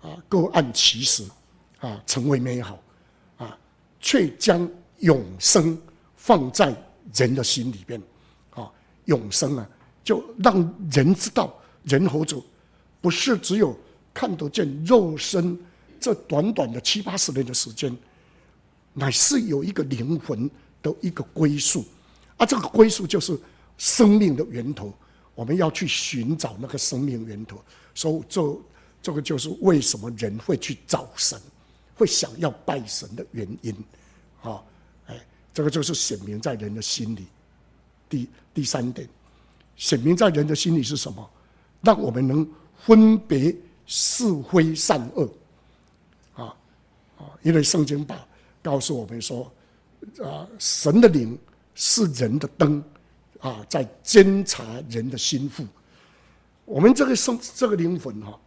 [0.00, 1.24] 啊各按其时
[1.78, 2.78] 啊成为美好
[3.36, 3.58] 啊。
[4.02, 4.66] 却将
[5.00, 5.78] 永生
[6.16, 6.74] 放在
[7.12, 8.00] 人的心里边，
[8.54, 8.72] 啊，
[9.04, 9.68] 永生啊，
[10.02, 10.56] 就让
[10.90, 11.54] 人知道，
[11.84, 12.42] 人活着
[13.02, 13.76] 不是只有
[14.14, 15.58] 看得见肉身
[16.00, 17.94] 这短短的七八十年的时间，
[18.94, 20.50] 乃是有一个灵魂
[20.82, 21.84] 的一个归宿，
[22.38, 23.38] 啊，这个归宿就是
[23.76, 24.90] 生命的源头，
[25.40, 27.64] 我们要去寻找那个生命源头，
[27.94, 28.58] 所以这
[29.00, 31.40] 这个就是为什么人会去找神。
[31.94, 33.74] 会想要拜神的原因，
[34.42, 34.62] 啊，
[35.06, 35.18] 哎，
[35.54, 37.26] 这个就是显明在人的心里。
[38.06, 39.08] 第第三点，
[39.76, 41.30] 显明在人的心里是什么？
[41.80, 45.26] 让我们能分别是非善恶，
[46.34, 46.56] 啊
[47.18, 48.26] 啊，因为圣经把
[48.62, 49.50] 告诉我们说，
[50.22, 51.38] 啊，神的灵
[51.74, 52.84] 是人的灯，
[53.40, 55.66] 啊，在监察人的心腹。
[56.64, 58.40] 我们这个生这个灵魂哈，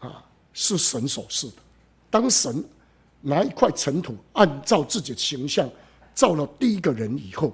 [0.00, 1.56] 啊，是神所赐的。
[2.10, 2.64] 当神
[3.20, 5.68] 拿一块尘土，按照自己的形象
[6.14, 7.52] 造了第一个人以后，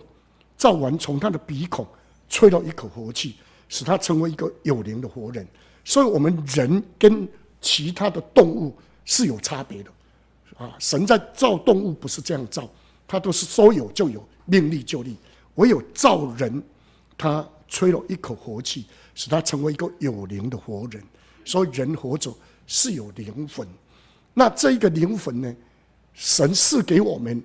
[0.57, 1.87] 造完从他的鼻孔
[2.29, 3.37] 吹了一口活气，
[3.69, 5.47] 使他成为一个有灵的活人。
[5.85, 7.27] 所以，我们人跟
[7.61, 9.91] 其他的动物是有差别的
[10.59, 10.77] 啊！
[10.79, 12.69] 神在造动物不是这样造，
[13.07, 15.17] 他都是说有就有，命立就立。
[15.59, 16.63] 唯有造人，
[17.17, 21.03] 他吹了一口活气，使他成为一个有灵的活人。
[21.45, 22.33] 所以，人活着
[22.67, 23.67] 是有灵魂。
[24.35, 25.55] 那这一个灵魂呢？
[26.15, 27.41] 神赐给我们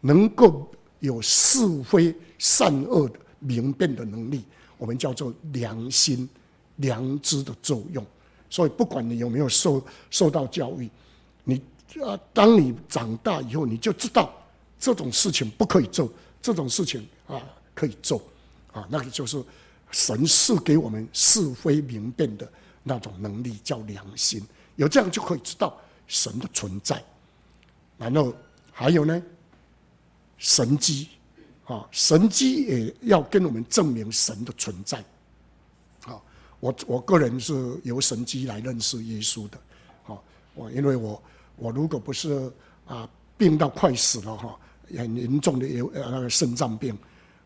[0.00, 0.68] 能够
[0.98, 4.44] 有是非善恶的明辨的能力，
[4.76, 6.28] 我们叫做良心、
[6.76, 8.04] 良知的作用。
[8.50, 9.80] 所以，不管你有没有受
[10.10, 10.90] 受到教育，
[11.44, 11.62] 你
[12.04, 14.32] 啊，当你长大以后，你就知道
[14.78, 16.10] 这种事情不可以做，
[16.42, 17.40] 这种事情啊
[17.74, 18.20] 可以做
[18.72, 18.86] 啊。
[18.90, 19.42] 那个就是
[19.90, 22.46] 神赐给我们是非明辨的
[22.82, 24.42] 那种能力，叫良心。
[24.76, 25.74] 有这样就可以知道。
[26.08, 27.02] 神的存在，
[27.96, 28.34] 然后
[28.70, 29.22] 还有呢，
[30.36, 31.08] 神迹
[31.64, 34.98] 啊，神迹也要跟我们证明神的存在。
[36.04, 36.20] 啊，
[36.60, 39.56] 我我个人是由神迹来认识耶稣的。
[40.06, 40.20] 啊，
[40.54, 41.22] 我因为我
[41.56, 42.52] 我如果不是
[42.84, 44.60] 啊病到快死了哈，
[44.96, 46.96] 很严重的有那个肾脏病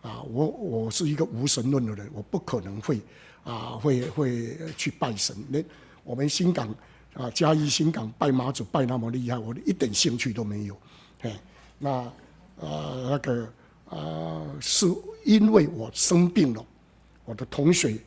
[0.02, 3.00] 啊，我我是一个无神论的人，我不可能会
[3.44, 5.36] 啊会会去拜神。
[5.48, 5.62] 那
[6.04, 6.72] 我们新港
[7.14, 10.76] 啊，嘉义新港拜妈祖拜那么厉害，我一点兴趣都没有。
[11.20, 11.34] 嘿，
[11.78, 12.12] 那
[12.60, 13.48] 呃那个
[13.88, 14.86] 啊，是
[15.24, 16.64] 因为我生病了，
[17.24, 17.98] 我的同学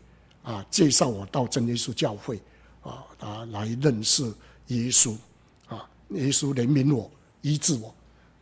[0.43, 2.39] 啊介绍我到真耶稣教会
[2.81, 4.23] 啊啊来认识
[4.67, 5.15] 耶稣
[5.67, 7.11] 啊，耶稣怜悯我，
[7.41, 7.93] 医治我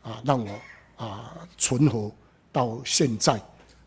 [0.03, 0.59] 啊，让我
[0.97, 2.11] 啊存活
[2.51, 3.41] 到现在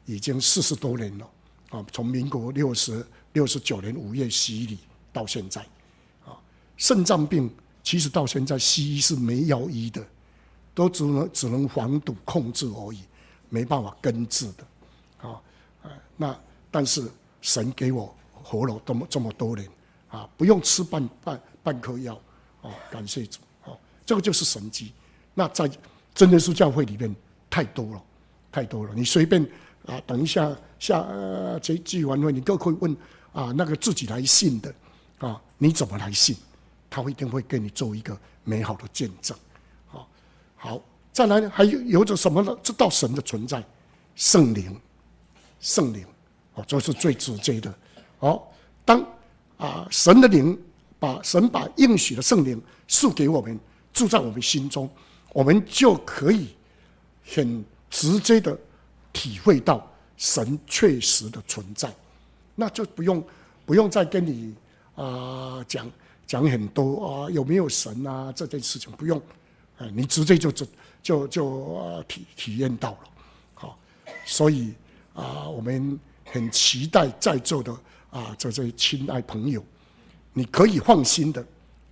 [0.06, 1.30] 已经四十多年了
[1.70, 4.78] 啊，从民国六十六十九年五月洗礼
[5.12, 5.61] 到现在
[6.24, 6.34] 啊，
[6.76, 10.02] 肾脏病其实到现在西医是没药医的。
[10.72, 13.00] 都只能只能防堵控制而已，
[13.48, 15.42] 没办法根治的，啊，
[16.16, 16.34] 那
[16.70, 17.11] 但是
[17.42, 19.68] 神给我活了这么这么多年，
[20.08, 22.14] 啊，不用吃半半半颗药，
[22.62, 24.92] 啊，感谢主，啊，这个就是神迹。
[25.34, 25.68] 那在
[26.20, 27.16] 真耶稣教会里面
[27.48, 28.02] 太多了，
[28.52, 28.92] 太多了。
[28.94, 29.42] 你随便
[29.86, 32.94] 啊，等一下下呃这聚完会，你都可以问
[33.32, 34.74] 啊，那个自己来信的，
[35.16, 36.36] 啊，你怎么来信？
[36.90, 38.14] 他会一定会给你做一个
[38.44, 39.34] 美好的见证。
[39.86, 40.06] 好
[40.56, 42.54] 好，再来，还有有着什么呢？
[42.62, 43.64] 知道神的存在，
[44.14, 44.78] 圣灵，
[45.58, 46.04] 圣灵，
[46.52, 47.74] 哦，这是最直接的。
[48.18, 48.42] 哦，
[48.84, 49.02] 当
[49.56, 50.60] 啊，神的灵
[50.98, 53.58] 把神把应许的圣灵赐给我们，
[53.90, 54.86] 住在我们心中，
[55.33, 56.49] 我们就可以
[57.35, 58.59] 很直接的
[59.12, 61.93] 体会到神确实的存在，
[62.55, 63.24] 那就不用
[63.64, 64.55] 不用再跟你
[64.95, 65.91] 啊讲
[66.26, 69.20] 讲很多啊有没有神啊这件事情不用。
[69.78, 70.66] 啊你直接就就
[71.03, 72.99] 就就体体验到了，
[73.55, 73.78] 好，
[74.26, 74.74] 所以
[75.14, 77.72] 啊，我们很期待在座的
[78.11, 79.64] 啊这些亲爱朋友，
[80.35, 81.43] 你可以放心的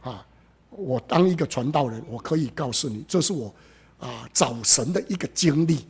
[0.03, 0.27] 啊，
[0.71, 3.55] 我当一个传道人，我可以告诉你，这是我
[3.99, 5.85] 啊找神的一个经历，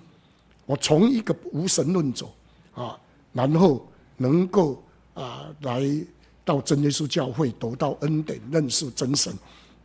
[0.66, 2.26] 我从一个无神论者
[2.74, 2.99] 啊，
[3.33, 4.83] 然后能够
[5.14, 5.83] 啊来
[6.45, 9.33] 到真耶稣教会得到恩典，认识真神，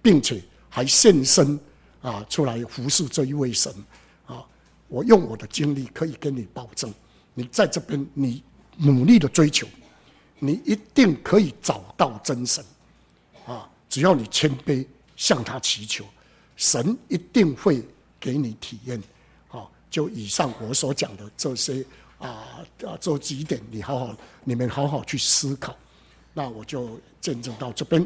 [0.01, 1.59] 并且还献身。
[2.03, 3.73] 啊，出来服侍这一位神，
[4.25, 4.45] 啊，
[4.89, 6.93] 我用我的经历可以跟你保证，
[7.33, 8.43] 你在这边你
[8.75, 9.65] 努力的追求，
[10.37, 12.61] 你一定可以找到真神，
[13.45, 14.83] 啊，只要你谦卑
[15.15, 16.03] 向他祈求，
[16.55, 17.87] 神一定会
[18.19, 18.99] 给你体验，
[19.47, 21.85] 好，就以上我所讲的这些
[22.17, 25.77] 啊啊这几点，你好好你们好好去思考，
[26.33, 28.03] 那我就见证到这边，